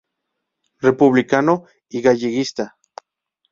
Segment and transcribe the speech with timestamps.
[0.85, 2.75] Republicano y galleguista.